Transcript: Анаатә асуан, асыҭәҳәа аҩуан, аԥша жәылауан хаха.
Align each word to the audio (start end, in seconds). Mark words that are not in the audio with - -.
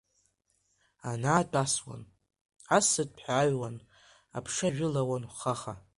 Анаатә 1.09 1.57
асуан, 1.63 2.03
асыҭәҳәа 2.77 3.33
аҩуан, 3.41 3.75
аԥша 4.37 4.69
жәылауан 4.75 5.23
хаха. 5.37 5.73